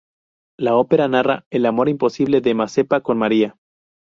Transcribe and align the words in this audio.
La 0.57 0.75
ópera 0.77 1.07
narra 1.07 1.45
el 1.51 1.63
amor 1.67 1.87
imposible 1.87 2.41
de 2.41 2.55
Mazepa 2.55 3.01
con 3.01 3.19
María. 3.19 3.55